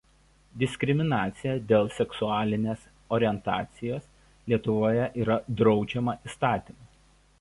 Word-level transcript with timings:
Diskriminacija 0.61 1.51
dėl 1.71 1.91
seksualinės 1.97 2.87
orientacijos 3.17 4.09
Lietuvoje 4.53 5.05
yra 5.25 5.41
draudžiama 5.61 6.17
įstatymu. 6.31 6.91